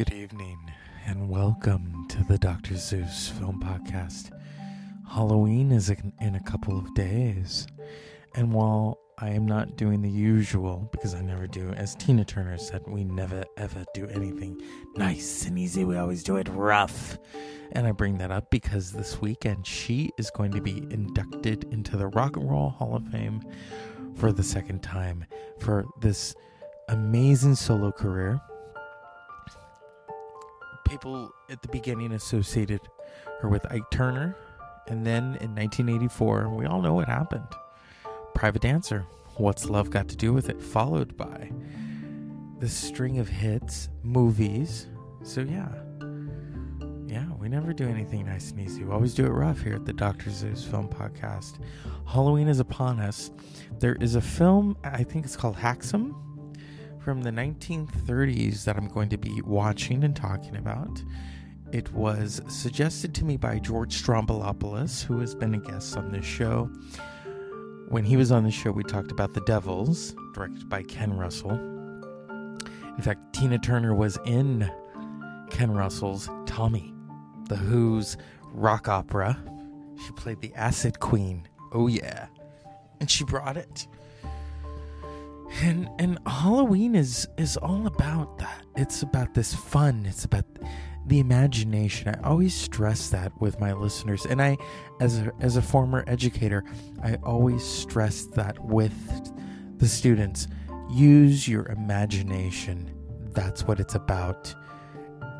Good 0.00 0.14
evening, 0.14 0.58
and 1.04 1.28
welcome 1.28 2.06
to 2.08 2.24
the 2.24 2.38
Dr. 2.38 2.74
Zeus 2.76 3.28
Film 3.28 3.60
Podcast. 3.60 4.30
Halloween 5.06 5.70
is 5.70 5.90
in 5.90 6.36
a 6.36 6.42
couple 6.42 6.78
of 6.78 6.94
days, 6.94 7.66
and 8.34 8.50
while 8.50 8.98
I 9.18 9.28
am 9.28 9.44
not 9.44 9.76
doing 9.76 10.00
the 10.00 10.08
usual, 10.08 10.88
because 10.90 11.14
I 11.14 11.20
never 11.20 11.46
do, 11.46 11.72
as 11.72 11.94
Tina 11.96 12.24
Turner 12.24 12.56
said, 12.56 12.80
we 12.86 13.04
never 13.04 13.44
ever 13.58 13.84
do 13.92 14.06
anything 14.06 14.58
nice 14.96 15.44
and 15.44 15.58
easy, 15.58 15.84
we 15.84 15.98
always 15.98 16.22
do 16.22 16.36
it 16.36 16.48
rough. 16.48 17.18
And 17.72 17.86
I 17.86 17.92
bring 17.92 18.16
that 18.18 18.30
up 18.30 18.50
because 18.50 18.92
this 18.92 19.20
weekend 19.20 19.66
she 19.66 20.12
is 20.16 20.30
going 20.30 20.52
to 20.52 20.62
be 20.62 20.78
inducted 20.90 21.64
into 21.64 21.98
the 21.98 22.06
Rock 22.06 22.38
and 22.38 22.50
Roll 22.50 22.70
Hall 22.70 22.96
of 22.96 23.06
Fame 23.08 23.42
for 24.14 24.32
the 24.32 24.42
second 24.42 24.82
time 24.82 25.26
for 25.58 25.84
this 26.00 26.34
amazing 26.88 27.54
solo 27.54 27.92
career 27.92 28.40
people 30.90 31.32
at 31.48 31.62
the 31.62 31.68
beginning 31.68 32.12
associated 32.12 32.80
her 33.40 33.48
with 33.48 33.64
Ike 33.72 33.88
Turner. 33.90 34.36
And 34.88 35.06
then 35.06 35.36
in 35.40 35.54
1984, 35.54 36.48
we 36.48 36.66
all 36.66 36.82
know 36.82 36.94
what 36.94 37.06
happened. 37.06 37.46
Private 38.34 38.62
Dancer, 38.62 39.06
What's 39.36 39.70
Love 39.70 39.90
Got 39.90 40.08
to 40.08 40.16
Do 40.16 40.32
with 40.32 40.48
It, 40.48 40.60
followed 40.60 41.16
by 41.16 41.52
the 42.58 42.68
string 42.68 43.18
of 43.18 43.28
hits, 43.28 43.88
movies. 44.02 44.88
So, 45.22 45.42
yeah. 45.42 45.68
Yeah, 47.06 47.26
we 47.38 47.48
never 47.48 47.72
do 47.72 47.88
anything 47.88 48.26
nice 48.26 48.50
and 48.50 48.60
easy. 48.60 48.84
We 48.84 48.92
always 48.92 49.14
do 49.14 49.24
it 49.26 49.30
rough 49.30 49.60
here 49.60 49.74
at 49.74 49.84
the 49.84 49.92
Dr. 49.92 50.30
Zeus 50.30 50.64
Film 50.64 50.88
Podcast. 50.88 51.60
Halloween 52.06 52.48
is 52.48 52.60
upon 52.60 52.98
us. 53.00 53.30
There 53.78 53.96
is 54.00 54.16
a 54.16 54.20
film, 54.20 54.76
I 54.82 55.04
think 55.04 55.24
it's 55.24 55.36
called 55.36 55.56
Häxan 55.56 56.14
from 57.00 57.22
the 57.22 57.30
1930s 57.30 58.64
that 58.64 58.76
I'm 58.76 58.88
going 58.88 59.08
to 59.08 59.16
be 59.16 59.40
watching 59.42 60.04
and 60.04 60.14
talking 60.14 60.56
about. 60.56 61.02
It 61.72 61.90
was 61.92 62.42
suggested 62.48 63.14
to 63.14 63.24
me 63.24 63.36
by 63.36 63.58
George 63.58 64.02
Stroumboulopoulos, 64.02 65.02
who 65.04 65.20
has 65.20 65.34
been 65.34 65.54
a 65.54 65.58
guest 65.58 65.96
on 65.96 66.12
this 66.12 66.26
show. 66.26 66.70
When 67.88 68.04
he 68.04 68.16
was 68.16 68.30
on 68.30 68.44
the 68.44 68.50
show, 68.50 68.70
we 68.70 68.84
talked 68.84 69.12
about 69.12 69.32
The 69.32 69.40
Devils, 69.42 70.14
directed 70.34 70.68
by 70.68 70.82
Ken 70.82 71.16
Russell. 71.16 71.52
In 71.52 73.02
fact, 73.02 73.32
Tina 73.32 73.58
Turner 73.58 73.94
was 73.94 74.18
in 74.26 74.70
Ken 75.50 75.70
Russell's 75.72 76.28
Tommy, 76.44 76.92
The 77.48 77.56
Who's 77.56 78.16
rock 78.52 78.88
opera. 78.88 79.42
She 80.04 80.12
played 80.12 80.40
the 80.40 80.52
Acid 80.54 81.00
Queen. 81.00 81.48
Oh, 81.72 81.86
yeah. 81.86 82.26
And 83.00 83.10
she 83.10 83.24
brought 83.24 83.56
it 83.56 83.86
and 85.62 85.88
and 85.98 86.18
halloween 86.26 86.94
is 86.94 87.28
is 87.36 87.56
all 87.56 87.86
about 87.86 88.38
that. 88.38 88.64
It's 88.76 89.02
about 89.02 89.34
this 89.34 89.54
fun. 89.54 90.06
It's 90.06 90.24
about 90.24 90.44
the 91.06 91.18
imagination. 91.18 92.08
I 92.08 92.28
always 92.28 92.54
stress 92.54 93.10
that 93.10 93.32
with 93.40 93.60
my 93.60 93.72
listeners. 93.72 94.26
And 94.26 94.40
i 94.40 94.56
as 95.00 95.18
a 95.18 95.32
as 95.40 95.56
a 95.56 95.62
former 95.62 96.04
educator 96.06 96.64
i 97.02 97.14
always 97.22 97.64
stress 97.64 98.24
that 98.36 98.58
with 98.64 98.94
the 99.78 99.88
students. 99.88 100.48
Use 100.90 101.46
your 101.46 101.66
imagination. 101.66 102.90
That's 103.32 103.64
what 103.64 103.80
it's 103.80 103.94
about. 103.94 104.54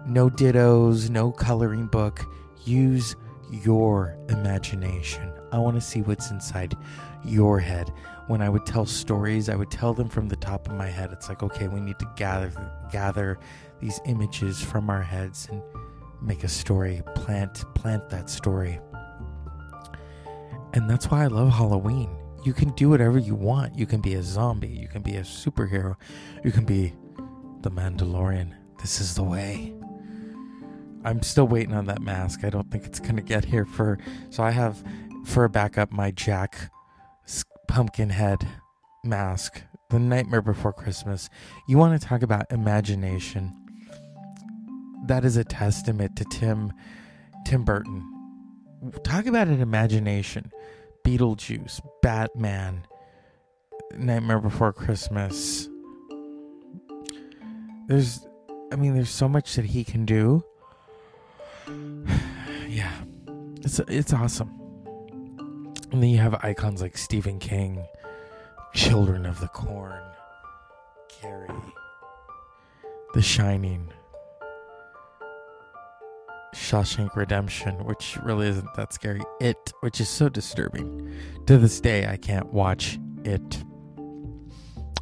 No 0.06 0.28
dittos 0.28 1.10
no 1.10 1.32
coloring 1.32 1.86
book. 1.86 2.24
Use 2.64 3.16
your 3.50 4.16
imagination 4.28 5.32
i 5.52 5.58
want 5.58 5.76
to 5.76 5.80
see 5.80 6.02
what's 6.02 6.30
inside 6.30 6.76
your 7.24 7.58
head 7.58 7.92
when 8.30 8.40
I 8.40 8.48
would 8.48 8.64
tell 8.64 8.86
stories, 8.86 9.48
I 9.48 9.56
would 9.56 9.72
tell 9.72 9.92
them 9.92 10.08
from 10.08 10.28
the 10.28 10.36
top 10.36 10.68
of 10.68 10.74
my 10.76 10.86
head. 10.86 11.10
It's 11.10 11.28
like, 11.28 11.42
okay, 11.42 11.66
we 11.66 11.80
need 11.80 11.98
to 11.98 12.08
gather 12.14 12.52
gather 12.92 13.40
these 13.80 14.00
images 14.06 14.62
from 14.62 14.88
our 14.88 15.02
heads 15.02 15.48
and 15.50 15.60
make 16.22 16.44
a 16.44 16.48
story, 16.48 17.02
plant 17.16 17.64
plant 17.74 18.08
that 18.10 18.30
story. 18.30 18.78
And 20.74 20.88
that's 20.88 21.10
why 21.10 21.24
I 21.24 21.26
love 21.26 21.52
Halloween. 21.52 22.16
You 22.44 22.52
can 22.52 22.70
do 22.74 22.88
whatever 22.88 23.18
you 23.18 23.34
want. 23.34 23.76
You 23.76 23.84
can 23.84 24.00
be 24.00 24.14
a 24.14 24.22
zombie, 24.22 24.68
you 24.68 24.86
can 24.86 25.02
be 25.02 25.16
a 25.16 25.22
superhero, 25.22 25.96
you 26.44 26.52
can 26.52 26.64
be 26.64 26.92
the 27.62 27.70
Mandalorian. 27.72 28.52
This 28.80 29.00
is 29.00 29.16
the 29.16 29.24
way. 29.24 29.74
I'm 31.04 31.20
still 31.22 31.48
waiting 31.48 31.74
on 31.74 31.86
that 31.86 32.00
mask. 32.00 32.44
I 32.44 32.50
don't 32.50 32.70
think 32.70 32.84
it's 32.84 33.00
going 33.00 33.16
to 33.16 33.22
get 33.22 33.44
here 33.44 33.64
for 33.64 33.98
so 34.30 34.44
I 34.44 34.52
have 34.52 34.84
for 35.24 35.44
a 35.44 35.50
backup 35.50 35.92
my 35.92 36.10
Jack 36.10 36.70
Pumpkinhead 37.68 38.46
mask, 39.04 39.62
The 39.90 39.98
Nightmare 40.00 40.42
Before 40.42 40.72
Christmas. 40.72 41.30
You 41.68 41.78
want 41.78 42.00
to 42.00 42.04
talk 42.04 42.22
about 42.22 42.50
imagination? 42.50 43.56
That 45.06 45.24
is 45.24 45.36
a 45.36 45.44
testament 45.44 46.16
to 46.16 46.24
Tim 46.24 46.72
Tim 47.46 47.64
Burton. 47.64 48.04
Talk 49.04 49.26
about 49.26 49.48
an 49.48 49.60
imagination. 49.60 50.50
Beetlejuice, 51.04 51.80
Batman, 52.02 52.86
Nightmare 53.96 54.40
Before 54.40 54.72
Christmas. 54.72 55.68
There's 57.86 58.26
I 58.72 58.76
mean 58.76 58.94
there's 58.94 59.10
so 59.10 59.28
much 59.28 59.54
that 59.54 59.64
he 59.64 59.84
can 59.84 60.04
do. 60.04 60.44
yeah. 62.68 62.92
It's 63.62 63.78
it's 63.80 64.12
awesome. 64.12 64.59
And 65.92 66.02
then 66.02 66.10
you 66.10 66.18
have 66.18 66.34
icons 66.44 66.80
like 66.80 66.96
Stephen 66.96 67.38
King, 67.38 67.84
Children 68.74 69.26
of 69.26 69.40
the 69.40 69.48
Corn, 69.48 70.02
Carrie, 71.08 71.48
The 73.14 73.22
Shining, 73.22 73.92
Shawshank 76.54 77.16
Redemption, 77.16 77.84
which 77.84 78.16
really 78.22 78.46
isn't 78.46 78.72
that 78.74 78.92
scary, 78.92 79.20
It, 79.40 79.72
which 79.80 80.00
is 80.00 80.08
so 80.08 80.28
disturbing. 80.28 81.12
To 81.46 81.58
this 81.58 81.80
day, 81.80 82.06
I 82.06 82.16
can't 82.16 82.52
watch 82.52 82.98
it. 83.24 83.64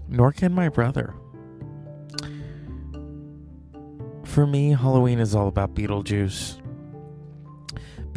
Nor 0.09 0.33
can 0.33 0.55
my 0.55 0.71
brother. 0.71 1.15
For 4.25 4.47
me, 4.47 4.71
Halloween 4.71 5.19
is 5.19 5.35
all 5.35 5.49
about 5.49 5.75
Beetlejuice. 5.75 6.58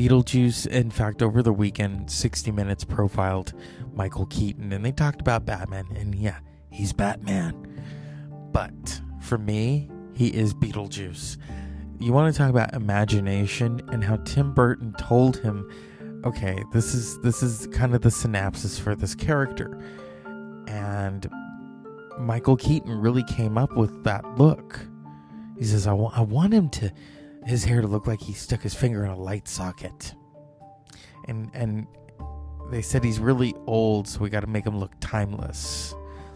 Beetlejuice, 0.02 0.66
in 0.66 0.90
fact, 0.90 1.22
over 1.22 1.44
the 1.44 1.54
weekend, 1.54 2.10
60 2.10 2.52
Minutes 2.52 2.84
profiled 2.84 3.54
Michael 3.94 4.26
Keaton 4.26 4.74
and 4.74 4.84
they 4.84 4.92
talked 4.92 5.22
about 5.22 5.46
Batman. 5.46 5.86
And 5.96 6.16
yeah, 6.16 6.40
he's 6.72 6.92
Batman. 6.92 7.84
But 8.52 9.00
for 9.22 9.38
me, 9.38 9.92
he 10.16 10.30
is 10.30 10.56
Beetlejuice. 10.56 11.38
You 12.00 12.14
want 12.14 12.34
to 12.34 12.38
talk 12.38 12.50
about 12.50 12.74
imagination 12.74 13.80
and 13.92 14.04
how 14.04 14.16
Tim 14.26 14.56
Burton 14.56 14.96
told 14.98 15.38
him, 15.38 15.70
okay, 16.26 16.64
this 16.74 16.96
is 16.96 17.20
this 17.20 17.44
is 17.44 17.68
kind 17.68 17.94
of 17.94 18.02
the 18.02 18.10
synopsis 18.10 18.80
for 18.80 18.96
this 18.96 19.14
character. 19.14 19.80
And 20.66 21.30
Michael 22.18 22.58
Keaton 22.58 23.00
really 23.00 23.24
came 23.26 23.56
up 23.56 23.78
with 23.78 24.04
that 24.06 24.26
look. 24.40 24.80
He 25.60 25.66
says, 25.66 25.86
I, 25.86 25.94
I 25.94 26.22
want 26.22 26.54
him 26.54 26.70
to 26.70 26.92
his 27.46 27.63
hair 27.63 27.81
to 27.81 27.88
look 27.88 28.07
like 28.07 28.22
he 28.22 28.34
stuck 28.34 28.62
his 28.62 28.74
finger 28.74 29.03
in 29.03 29.12
a 29.12 29.18
light 29.18 29.47
socket. 29.47 30.13
And 31.28 31.50
and 31.53 31.88
they 32.72 32.81
said 32.81 33.03
he's 33.03 33.19
really 33.19 33.53
old, 33.68 34.07
so 34.07 34.19
we 34.19 34.29
got 34.29 34.41
to 34.41 34.47
make 34.47 34.66
him 34.66 34.79
look 34.79 34.94
timeless. 35.00 35.94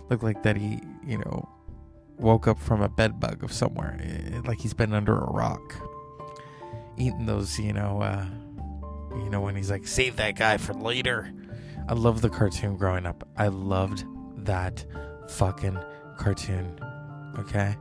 Look 0.10 0.22
like 0.22 0.44
that 0.44 0.58
he, 0.58 0.80
you 1.06 1.18
know, 1.18 1.50
woke 2.18 2.48
up 2.48 2.60
from 2.60 2.82
a 2.82 2.90
bed 2.90 3.20
bug 3.20 3.44
of 3.44 3.52
somewhere, 3.52 4.00
eh, 4.02 4.42
like 4.46 4.60
he's 4.60 4.74
been 4.74 4.94
under 4.94 5.18
a 5.18 5.32
rock, 5.32 5.76
eating 6.98 7.26
those, 7.26 7.60
you 7.60 7.74
know, 7.74 8.02
uh, 8.02 8.26
you 9.16 9.30
know, 9.30 9.42
when 9.42 9.56
he's 9.56 9.72
like, 9.72 9.88
save 9.88 10.18
that 10.18 10.36
guy 10.36 10.58
for 10.58 10.74
later. 10.74 11.32
I 11.88 11.94
loved 11.94 12.22
the 12.22 12.30
cartoon 12.30 12.78
growing 12.78 13.06
up. 13.06 13.28
I 13.38 13.48
loved 13.48 14.06
that 14.46 14.86
fucking 15.30 15.78
cartoon. 16.18 16.80
Okay. 17.38 17.76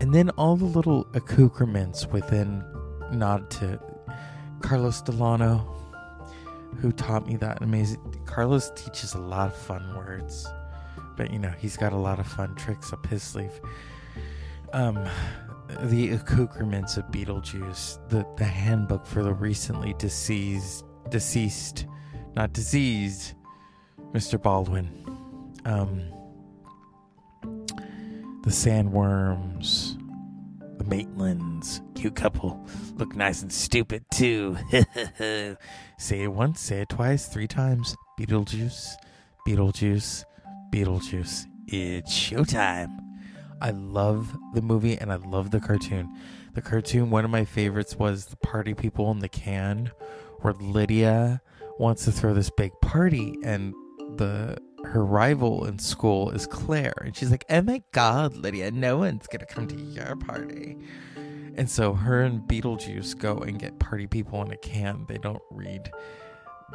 And 0.00 0.14
then 0.14 0.30
all 0.30 0.56
the 0.56 0.64
little 0.64 1.06
accoutrements 1.14 2.06
within 2.06 2.64
nod 3.12 3.50
to 3.50 3.80
Carlos 4.60 5.02
Delano, 5.02 5.58
who 6.78 6.92
taught 6.92 7.26
me 7.26 7.36
that 7.36 7.62
amazing. 7.62 8.00
Carlos 8.26 8.70
teaches 8.74 9.14
a 9.14 9.18
lot 9.18 9.48
of 9.48 9.56
fun 9.56 9.94
words, 9.96 10.46
but 11.16 11.32
you 11.32 11.38
know, 11.38 11.52
he's 11.58 11.76
got 11.76 11.92
a 11.92 11.96
lot 11.96 12.18
of 12.18 12.26
fun 12.26 12.54
tricks 12.56 12.92
up 12.92 13.06
his 13.06 13.22
sleeve. 13.22 13.60
Um, 14.72 15.06
the 15.82 16.10
accoutrements 16.10 16.96
of 16.96 17.04
Beetlejuice, 17.06 18.08
the, 18.08 18.26
the 18.36 18.44
handbook 18.44 19.06
for 19.06 19.22
the 19.22 19.32
recently 19.32 19.94
deceased, 19.98 20.84
deceased, 21.10 21.86
not 22.34 22.52
diseased, 22.52 23.34
Mr. 24.12 24.40
Baldwin. 24.40 24.90
Um, 25.64 26.02
the 28.44 28.50
sandworms, 28.50 29.96
the 30.76 30.84
Maitlands, 30.84 31.80
cute 31.94 32.14
couple, 32.14 32.66
look 32.96 33.16
nice 33.16 33.40
and 33.40 33.50
stupid 33.50 34.04
too. 34.12 34.58
say 35.98 36.22
it 36.22 36.32
once, 36.32 36.60
say 36.60 36.82
it 36.82 36.90
twice, 36.90 37.26
three 37.26 37.46
times. 37.46 37.96
Beetlejuice, 38.20 38.96
Beetlejuice, 39.48 40.24
Beetlejuice. 40.70 41.46
It's 41.68 42.12
showtime. 42.12 42.98
I 43.62 43.70
love 43.70 44.36
the 44.52 44.60
movie 44.60 44.98
and 44.98 45.10
I 45.10 45.16
love 45.16 45.50
the 45.50 45.60
cartoon. 45.60 46.14
The 46.52 46.60
cartoon, 46.60 47.08
one 47.08 47.24
of 47.24 47.30
my 47.30 47.46
favorites 47.46 47.96
was 47.96 48.26
the 48.26 48.36
party 48.36 48.74
people 48.74 49.10
in 49.10 49.20
the 49.20 49.28
can, 49.28 49.90
where 50.40 50.52
Lydia 50.52 51.40
wants 51.78 52.04
to 52.04 52.12
throw 52.12 52.34
this 52.34 52.50
big 52.50 52.72
party 52.82 53.36
and 53.42 53.74
the 54.16 54.58
her 54.84 55.04
rival 55.04 55.64
in 55.64 55.78
school 55.78 56.30
is 56.30 56.46
Claire. 56.46 56.94
And 57.04 57.16
she's 57.16 57.30
like, 57.30 57.44
Oh 57.48 57.62
my 57.62 57.82
god, 57.92 58.36
Lydia, 58.36 58.70
no 58.70 58.98
one's 58.98 59.26
gonna 59.26 59.46
come 59.46 59.66
to 59.68 59.76
your 59.76 60.16
party. 60.16 60.76
And 61.56 61.70
so 61.70 61.94
her 61.94 62.22
and 62.22 62.40
Beetlejuice 62.42 63.18
go 63.18 63.38
and 63.38 63.58
get 63.58 63.78
party 63.78 64.06
people 64.06 64.42
in 64.42 64.50
a 64.52 64.56
can. 64.56 65.04
They 65.08 65.18
don't 65.18 65.42
read 65.50 65.90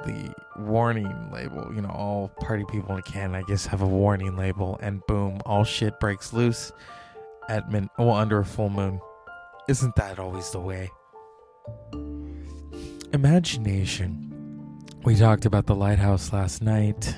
the 0.05 0.33
warning 0.57 1.29
label. 1.31 1.71
You 1.73 1.81
know, 1.81 1.89
all 1.89 2.29
party 2.39 2.63
people 2.69 2.93
in 2.93 2.99
a 2.99 3.03
can, 3.03 3.35
I 3.35 3.41
guess, 3.43 3.65
have 3.65 3.81
a 3.81 3.87
warning 3.87 4.37
label, 4.37 4.79
and 4.81 5.05
boom, 5.07 5.41
all 5.45 5.63
shit 5.63 5.99
breaks 5.99 6.31
loose 6.31 6.71
at 7.49 7.69
min 7.71 7.89
well 7.97 8.11
under 8.11 8.39
a 8.39 8.45
full 8.45 8.69
moon. 8.69 9.01
Isn't 9.67 9.95
that 9.97 10.19
always 10.19 10.49
the 10.51 10.59
way? 10.59 10.89
Imagination. 13.13 14.25
We 15.03 15.15
talked 15.15 15.45
about 15.45 15.65
the 15.65 15.75
lighthouse 15.75 16.31
last 16.31 16.61
night. 16.61 17.15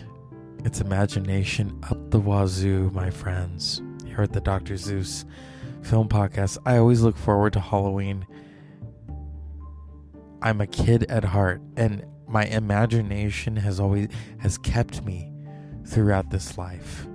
It's 0.64 0.80
imagination 0.80 1.80
up 1.90 2.12
the 2.12 2.20
wazoo, 2.20 2.92
my 2.92 3.10
friends. 3.10 3.82
Here 4.06 4.22
at 4.22 4.32
the 4.32 4.42
Dr. 4.42 4.78
Zeus 4.78 5.26
Film 5.82 6.08
Podcast. 6.08 6.60
I 6.68 6.78
always 6.78 7.02
look 7.02 7.18
forward 7.18 7.54
to 7.54 7.60
Halloween. 7.60 8.28
I'm 10.44 10.62
a 10.62 10.68
kid 10.68 11.06
at 11.10 11.24
heart, 11.24 11.62
and 11.78 12.06
my 12.28 12.46
imagination 12.46 13.56
has 13.56 13.80
always 13.80 14.10
has 14.38 14.60
kept 14.60 15.04
me 15.04 15.32
throughout 15.88 16.30
this 16.30 16.60
life. 16.60 17.08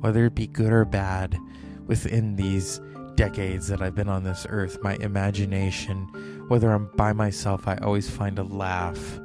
Whether 0.00 0.24
it 0.24 0.34
be 0.34 0.46
good 0.46 0.72
or 0.72 0.86
bad, 0.86 1.38
within 1.86 2.36
these 2.36 2.80
decades 3.14 3.68
that 3.68 3.82
I've 3.82 3.94
been 3.94 4.08
on 4.08 4.24
this 4.24 4.46
earth, 4.48 4.78
my 4.82 4.94
imagination, 4.96 6.06
whether 6.48 6.70
I'm 6.70 6.86
by 6.96 7.12
myself, 7.12 7.68
I 7.68 7.76
always 7.76 8.08
find 8.08 8.38
a 8.38 8.44
laugh. 8.44 9.20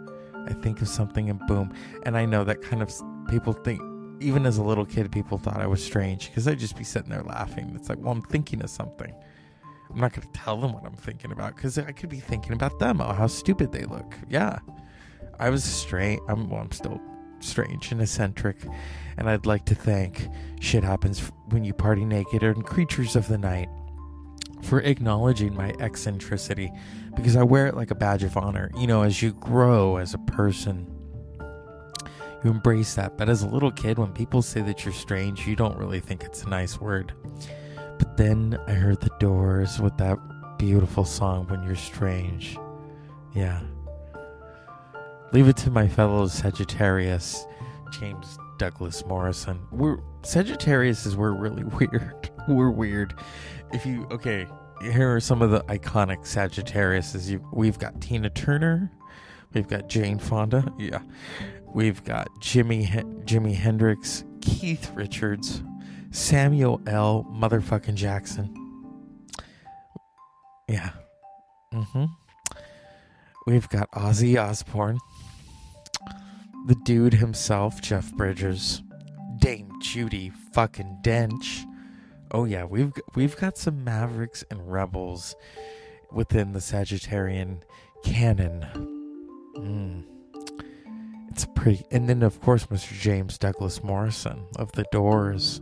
I 0.46 0.51
think 0.51 0.81
of 0.81 0.90
something 0.90 1.30
and 1.30 1.40
boom. 1.48 1.74
And 2.04 2.18
I 2.18 2.25
know 2.25 2.44
that 2.44 2.62
kind 2.62 2.81
of 2.81 2.92
people 3.27 3.54
think, 3.54 3.81
even 4.22 4.45
as 4.45 4.57
a 4.57 4.63
little 4.63 4.86
kid, 4.86 5.12
people 5.12 5.38
thought 5.38 5.60
I 5.60 5.68
was 5.68 5.83
strange 5.83 6.30
because 6.30 6.48
I'd 6.48 6.60
just 6.60 6.77
be 6.77 6.83
sitting 6.83 7.10
there 7.10 7.24
laughing. 7.24 7.74
It's 7.75 7.89
like, 7.89 8.00
well, 8.00 8.12
I'm 8.12 8.22
thinking 8.22 8.62
of 8.62 8.69
something. 8.69 9.13
I'm 9.89 10.00
not 10.00 10.13
going 10.13 10.27
to 10.27 10.39
tell 10.39 10.60
them 10.60 10.74
what 10.74 10.86
I'm 10.86 10.95
thinking 10.95 11.31
about 11.31 11.56
because 11.56 11.77
I 11.77 11.92
could 11.92 12.10
be 12.10 12.19
thinking 12.19 12.54
about 12.54 12.80
them. 12.80 13.01
Oh, 13.01 13.13
how 13.13 13.27
stupid 13.27 13.72
they 13.72 13.83
look. 13.86 14.16
Yeah. 14.30 14.60
I 15.39 15.50
was 15.50 15.63
strange. 15.63 16.22
I'm, 16.27 16.50
well, 16.50 16.62
I'm 16.62 16.72
still 16.72 17.00
strange 17.39 17.92
and 17.92 18.01
eccentric. 18.01 18.57
And 19.18 19.30
I'd 19.30 19.45
like 19.45 19.66
to 19.66 19.75
thank 19.75 20.27
Shit 20.60 20.83
Happens 20.83 21.31
When 21.50 21.63
You 21.63 21.74
Party 21.74 22.06
Naked 22.06 22.44
and 22.44 22.66
Creatures 22.66 23.16
of 23.16 23.27
the 23.27 23.38
Night 23.38 23.69
for 24.63 24.80
acknowledging 24.81 25.54
my 25.54 25.74
eccentricity 25.80 26.72
because 27.16 27.36
I 27.36 27.44
wear 27.44 27.68
it 27.68 27.75
like 27.75 27.92
a 27.92 27.95
badge 27.95 28.24
of 28.24 28.36
honor. 28.36 28.72
You 28.77 28.88
know, 28.88 29.04
as 29.04 29.22
you 29.22 29.33
grow 29.33 29.98
as 29.98 30.13
a 30.13 30.18
person, 30.19 30.88
embrace 32.50 32.95
that. 32.95 33.18
But 33.18 33.30
as 33.30 33.44
a 33.44 33.47
little 33.47 33.71
kid, 33.71 33.97
when 33.97 34.12
people 34.12 34.42
say 34.42 34.62
that 34.62 34.86
you're 34.86 34.94
strange, 34.94 35.47
you 35.47 35.56
don't 35.56 35.77
really 35.77 36.00
think 36.00 36.24
it's 36.24 36.44
a 36.44 36.50
nice 36.50 36.80
word. 36.80 37.13
But 37.97 38.18
then 38.18 38.59
I 38.68 38.74
heard 38.74 39.01
the 39.01 39.12
doors 39.19 39.80
with 39.80 39.97
that 39.97 40.18
beautiful 40.57 41.06
song, 41.06 41.47
When 41.47 41.63
You're 41.63 41.75
Strange. 41.75 42.57
Yeah. 43.33 43.62
Leave 45.31 45.47
it 45.47 45.57
to 45.57 45.71
my 45.71 45.88
fellow 45.88 46.27
Sagittarius, 46.27 47.45
James 47.92 48.38
Douglas 48.57 49.06
Morrison. 49.06 49.59
We're 49.71 50.00
Sagittarius 50.24 51.06
is 51.06 51.15
we're 51.15 51.31
really 51.31 51.63
weird. 51.80 52.30
we're 52.48 52.71
weird. 52.71 53.15
If 53.74 53.86
you 53.86 54.07
okay, 54.12 54.48
here 54.81 55.13
are 55.13 55.19
some 55.19 55.41
of 55.41 55.51
the 55.51 55.62
iconic 55.62 56.19
Sagittariuses. 56.19 57.30
You, 57.30 57.45
we've 57.53 57.80
got 57.80 58.00
Tina 58.01 58.30
Turner, 58.30 58.91
we've 59.53 59.68
got 59.68 59.89
Jane 59.89 60.19
Fonda, 60.19 60.71
yeah, 60.77 61.00
we've 61.75 62.04
got 62.04 62.27
Jimmy 62.39 62.88
Jimi 62.88 63.54
Hendrix, 63.54 64.24
Keith 64.42 64.92
Richards, 64.95 65.62
Samuel 66.10 66.81
L. 66.88 67.27
Motherfucking 67.31 67.95
Jackson. 67.95 68.54
Yeah. 70.68 70.89
Mm-hmm. 71.72 72.06
We've 73.45 73.69
got 73.69 73.92
Ozzy 73.92 74.42
Osbourne 74.42 74.98
the 76.66 76.75
dude 76.75 77.13
himself, 77.13 77.80
Jeff 77.80 78.12
Bridges, 78.13 78.81
Dame 79.38 79.69
Judi 79.83 80.33
fucking 80.54 81.00
Dench. 81.04 81.63
Oh 82.31 82.45
yeah, 82.45 82.66
we've 82.66 82.92
we've 83.13 83.38
got 83.38 83.57
some 83.57 83.83
Mavericks 83.83 84.44
and 84.50 84.72
Rebels 84.72 85.36
within 86.12 86.54
the 86.54 86.60
Sagittarian 86.60 87.62
canon. 88.04 88.66
Mm. 89.57 90.14
It's 91.36 91.46
pretty, 91.54 91.84
and 91.92 92.08
then 92.08 92.24
of 92.24 92.40
course 92.40 92.68
Mr. 92.68 92.94
James 92.94 93.38
Douglas 93.38 93.84
Morrison 93.84 94.46
of 94.56 94.72
the 94.72 94.86
Doors. 94.94 95.60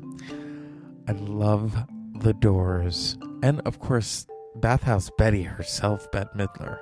I 1.08 1.14
love 1.14 1.76
the 2.20 2.36
Doors, 2.36 3.18
and 3.42 3.60
of 3.62 3.80
course 3.80 4.28
Bathhouse 4.56 5.10
Betty 5.18 5.42
herself, 5.42 6.12
Bette 6.12 6.30
Midler. 6.36 6.78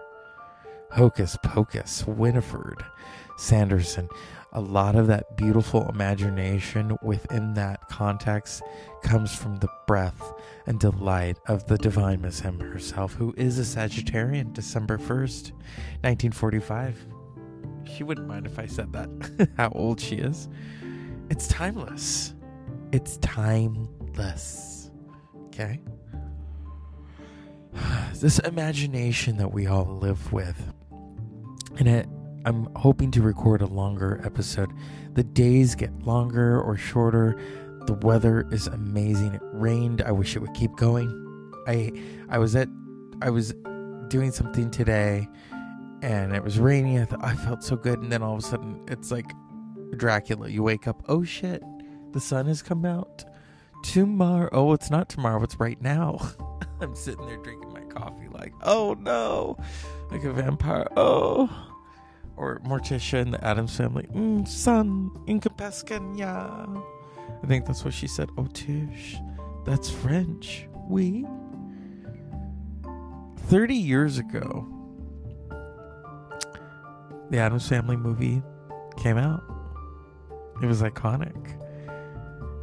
Hocus 0.92 1.38
Pocus, 1.42 2.06
Winifred, 2.06 2.84
Sanderson. 3.38 4.10
A 4.52 4.60
lot 4.60 4.98
of 4.98 5.08
that 5.08 5.38
beautiful 5.38 5.88
imagination 5.88 6.98
within 7.02 7.54
that 7.54 7.88
context 7.88 8.62
comes 9.04 9.34
from 9.34 9.56
the 9.56 9.70
breath 9.88 10.34
and 10.68 10.82
delight 10.82 11.38
of 11.48 11.66
the 11.68 11.78
divine 11.78 12.20
Miss 12.20 12.44
M 12.44 12.60
herself, 12.60 13.14
who 13.14 13.34
is 13.38 13.58
a 13.58 13.62
Sagittarian, 13.62 14.52
December 14.52 14.98
1st, 14.98 15.54
1945. 16.02 17.06
She 17.86 18.04
wouldn't 18.04 18.28
mind 18.28 18.45
if 18.45 18.60
I 18.60 18.66
said 18.66 18.94
that, 18.94 19.50
how 19.57 19.69
old 19.69 20.00
she 20.00 20.16
is. 20.16 20.50
It's 21.30 21.48
timeless. 21.48 22.33
It's 22.92 23.18
timeless. 23.18 24.92
Okay? 25.48 25.80
This 28.16 28.38
imagination 28.40 29.38
that 29.38 29.52
we 29.52 29.66
all 29.66 29.85
live 29.85 30.31
with. 30.31 30.73
And 31.78 31.88
it 31.88 32.07
I'm 32.45 32.68
hoping 32.76 33.11
to 33.11 33.21
record 33.21 33.61
a 33.61 33.68
longer 33.68 34.21
episode. 34.23 34.71
The 35.14 35.23
days 35.23 35.76
get 35.76 35.92
longer 36.04 36.59
or 36.61 36.76
shorter. 36.78 37.35
The 37.85 37.94
weather 37.94 38.47
is 38.52 38.68
amazing. 38.68 39.35
It 39.35 39.42
rained. 39.44 40.02
I 40.02 40.11
wish 40.11 40.35
it 40.35 40.40
would 40.40 40.54
keep 40.54 40.76
going. 40.76 41.09
I 41.68 41.92
I 42.30 42.38
was 42.38 42.56
at 42.56 42.68
I 43.21 43.30
was 43.30 43.54
doing 44.07 44.31
something 44.31 44.71
today 44.71 45.28
and 46.02 46.36
it 46.36 46.44
was 46.44 46.60
raining. 46.60 47.00
I 47.00 47.08
I 47.22 47.36
felt 47.36 47.64
so 47.64 47.76
good 47.76 48.00
and 48.00 48.12
then 48.12 48.22
all 48.24 48.34
of 48.34 48.40
a 48.40 48.48
sudden 48.48 48.84
it's 48.88 49.12
like 49.12 49.31
Dracula. 49.98 50.50
You 50.50 50.64
wake 50.64 50.88
up, 50.88 51.04
"Oh 51.08 51.24
shit. 51.24 51.64
The 52.12 52.20
sun 52.20 52.48
has 52.48 52.62
come 52.62 52.86
out." 52.86 53.24
Tomorrow. 53.84 54.50
Oh, 54.52 54.74
it's 54.74 54.92
not 54.92 55.10
tomorrow. 55.10 55.42
It's 55.44 55.60
right 55.60 55.81
now. 55.81 56.20
I'm 56.81 56.96
sitting 56.96 57.26
there 57.26 57.38
drinking 57.38 57.74
my 57.74 57.81
coffee 57.81 58.28
like, 58.31 58.54
"Oh 58.64 58.96
no." 59.00 59.58
Like 60.12 60.24
a 60.24 60.34
vampire. 60.34 60.88
Oh 60.96 61.50
or 62.42 62.60
Morticia 62.62 63.22
in 63.22 63.31
the 63.31 63.44
Addams 63.46 63.76
family. 63.78 64.08
Mm, 64.14 64.48
son, 64.48 65.12
incapescanya. 65.28 66.84
I 67.44 67.48
think 67.48 67.66
that's 67.66 67.86
what 67.86 67.94
she 67.94 68.08
said. 68.08 68.30
Oh, 68.38 68.48
Tish, 68.54 69.18
that's 69.66 69.90
French. 69.90 70.68
We. 70.88 71.26
30 73.48 73.76
years 73.76 74.18
ago, 74.18 74.68
the 77.31 77.40
Addams 77.40 77.68
Family 77.68 77.95
movie 77.95 78.44
came 78.97 79.18
out. 79.18 79.42
It 80.61 80.66
was 80.66 80.81
iconic. 80.81 81.57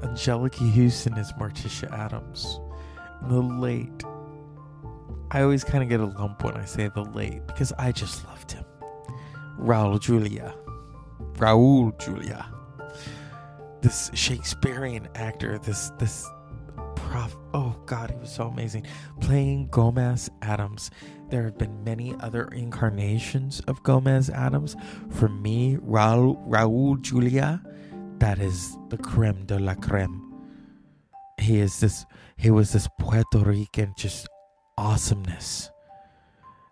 Anjelica 0.03 0.71
Huston 0.71 1.15
is 1.15 1.33
Morticia 1.33 1.91
Addams. 1.91 2.61
The 3.23 3.41
late. 3.41 4.05
I 5.31 5.43
always 5.43 5.65
kind 5.65 5.83
of 5.83 5.89
get 5.89 6.01
a 6.01 6.05
lump 6.05 6.45
when 6.45 6.55
I 6.55 6.67
say 6.67 6.89
the 6.89 7.03
late 7.03 7.47
because 7.47 7.73
I 7.79 7.93
just 7.93 8.25
loved 8.27 8.53
him. 8.53 8.65
Raul 9.59 9.99
Julia. 10.01 10.55
Raul 11.35 11.99
Julia. 11.99 12.47
This 13.81 14.11
Shakespearean 14.13 15.09
actor, 15.15 15.59
this 15.59 15.91
this 15.99 16.27
oh 17.55 17.77
god, 17.87 18.11
he 18.11 18.17
was 18.17 18.33
so 18.33 18.49
amazing. 18.49 18.87
Playing 19.21 19.69
Gomez 19.69 20.31
Addams. 20.43 20.91
There 21.31 21.45
have 21.45 21.59
been 21.59 21.85
many 21.85 22.15
other 22.21 22.47
incarnations 22.49 23.61
of 23.69 23.83
Gomez 23.83 24.31
Addams. 24.31 24.77
For 25.11 25.29
me, 25.29 25.77
Raul 25.77 26.37
Raul 26.49 27.01
Julia, 27.01 27.63
that 28.19 28.39
is 28.39 28.77
the 28.89 28.99
creme 28.99 29.45
de 29.47 29.59
la 29.59 29.75
creme. 29.75 30.25
He 31.39 31.59
is 31.59 31.81
this 31.81 32.05
he 32.37 32.51
was 32.51 32.73
this 32.73 32.89
Puerto 32.99 33.39
Rican 33.39 33.95
just 33.97 34.29
awesomeness 34.77 35.71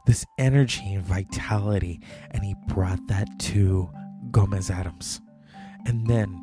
this 0.06 0.25
energy 0.38 0.95
and 0.95 1.04
vitality, 1.04 2.00
and 2.30 2.45
he 2.45 2.54
brought 2.68 3.04
that 3.09 3.28
to 3.40 3.90
Gomez 4.30 4.71
Addams. 4.71 5.21
And 5.85 6.06
then 6.06 6.42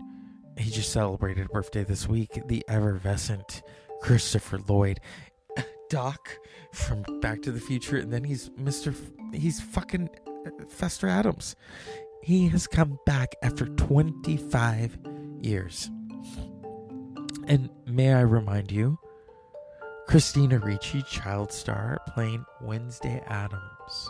he 0.58 0.70
just 0.70 0.92
celebrated 0.92 1.48
birthday 1.50 1.84
this 1.84 2.08
week, 2.08 2.42
the 2.48 2.64
effervescent 2.68 3.64
Christopher 4.04 4.60
Lloyd, 4.68 5.00
Doc 5.90 6.38
from 6.74 7.04
Back 7.22 7.42
to 7.44 7.52
the 7.52 7.60
Future, 7.60 7.98
and 7.98 8.12
then 8.12 8.26
he's 8.26 8.50
Mr. 8.50 8.90
F- 8.90 9.34
he's 9.40 9.62
fucking 9.62 10.10
uh, 10.46 10.66
Fester 10.68 11.08
Addams. 11.08 11.56
He 12.22 12.50
has 12.50 12.68
come 12.68 13.00
back 13.06 13.34
after 13.42 13.66
25 13.66 14.98
years. 15.42 15.90
And 17.48 17.70
may 17.88 18.14
I 18.14 18.22
remind 18.22 18.72
you, 18.72 19.00
Christina 20.08 20.60
Ricci, 20.60 21.02
child 21.04 21.54
star, 21.54 21.98
playing 22.14 22.46
Wednesday 22.62 23.24
Addams. 23.28 24.10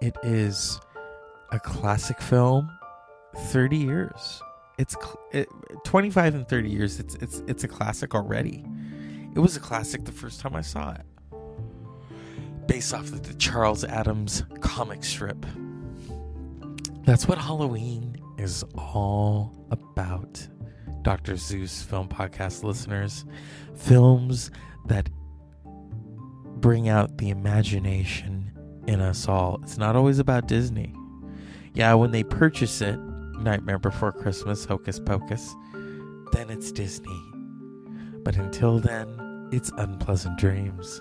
It 0.00 0.16
is 0.22 0.80
a 1.52 1.60
classic 1.60 2.20
film. 2.20 2.70
30 3.36 3.76
years. 3.76 4.42
It's 4.80 4.96
it, 5.32 5.46
25 5.84 6.34
and 6.36 6.48
30 6.48 6.70
years. 6.70 6.98
It's 7.00 7.14
it's 7.16 7.42
it's 7.46 7.64
a 7.64 7.68
classic 7.68 8.14
already. 8.14 8.64
It 9.34 9.38
was 9.38 9.54
a 9.54 9.60
classic 9.60 10.06
the 10.06 10.12
first 10.12 10.40
time 10.40 10.56
I 10.56 10.62
saw 10.62 10.92
it. 10.94 11.04
Based 12.66 12.94
off 12.94 13.12
of 13.12 13.22
the 13.22 13.34
Charles 13.34 13.84
Addams 13.84 14.42
comic 14.60 15.04
strip. 15.04 15.44
That's 17.04 17.28
what 17.28 17.36
Halloween 17.36 18.16
is 18.38 18.64
all 18.74 19.66
about. 19.70 20.48
Dr. 21.02 21.36
Zeus 21.36 21.82
film 21.82 22.08
podcast 22.08 22.62
listeners, 22.62 23.26
films 23.76 24.50
that 24.86 25.10
bring 26.56 26.88
out 26.88 27.18
the 27.18 27.28
imagination 27.28 28.50
in 28.86 29.02
us 29.02 29.28
all. 29.28 29.60
It's 29.62 29.76
not 29.76 29.94
always 29.94 30.18
about 30.18 30.48
Disney. 30.48 30.94
Yeah, 31.74 31.92
when 31.94 32.12
they 32.12 32.22
purchase 32.22 32.80
it, 32.80 32.98
Nightmare 33.40 33.78
Before 33.78 34.12
Christmas, 34.12 34.64
Hocus 34.64 35.00
Pocus, 35.00 35.54
then 36.32 36.50
it's 36.50 36.70
Disney. 36.70 37.32
But 38.22 38.36
until 38.36 38.78
then, 38.78 39.48
it's 39.50 39.70
unpleasant 39.78 40.38
dreams. 40.38 41.00